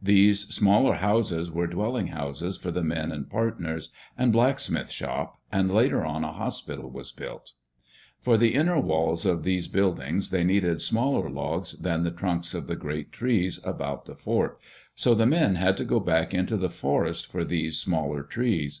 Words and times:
These 0.00 0.42
smaller 0.54 0.94
houses 0.94 1.50
were 1.50 1.66
dwelling 1.66 2.06
houses 2.06 2.56
for 2.56 2.70
the 2.70 2.84
men 2.84 3.10
and 3.10 3.28
partners, 3.28 3.90
and 4.16 4.32
blacksmith 4.32 4.90
shop, 4.90 5.40
and 5.50 5.74
later 5.74 6.04
on 6.04 6.22
a 6.22 6.30
hospital 6.30 6.88
was 6.88 7.10
built. 7.10 7.50
For 8.20 8.36
the 8.36 8.54
inner 8.54 8.78
walls 8.78 9.26
of 9.26 9.42
these 9.42 9.66
buildings 9.66 10.30
they 10.30 10.44
needed 10.44 10.82
smaller 10.82 11.28
logs 11.28 11.72
than 11.72 12.04
the 12.04 12.12
trunks 12.12 12.54
of 12.54 12.68
the 12.68 12.76
great 12.76 13.10
trees 13.10 13.58
about 13.64 14.04
the 14.04 14.14
fort, 14.14 14.56
so 14.94 15.16
the 15.16 15.26
men 15.26 15.56
had 15.56 15.76
to 15.78 15.84
go 15.84 15.98
back 15.98 16.32
into 16.32 16.56
the 16.56 16.70
forest 16.70 17.26
for 17.26 17.44
these 17.44 17.74
Digitized 17.74 17.74
by 17.74 17.80
CjOOQ 17.80 17.82
IC 17.82 17.82
EARLY 17.82 17.82
DAYS 17.82 17.84
IN 17.88 17.94
OLD 17.94 18.04
OREGON 18.08 18.20
smaller 18.22 18.22
trees. 18.22 18.80